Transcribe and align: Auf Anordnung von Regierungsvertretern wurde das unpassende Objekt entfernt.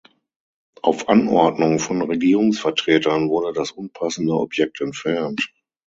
Auf 0.81 1.09
Anordnung 1.09 1.77
von 1.77 2.01
Regierungsvertretern 2.01 3.29
wurde 3.29 3.53
das 3.53 3.69
unpassende 3.69 4.33
Objekt 4.33 4.81
entfernt. 4.81 5.53